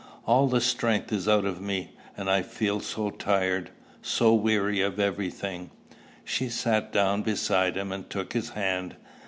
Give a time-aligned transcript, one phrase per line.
[0.25, 3.69] All the strength is out of me; and I feel so tired,
[4.01, 5.69] so weary of every thing!"
[6.23, 8.95] She sat down beside him, and took his hand.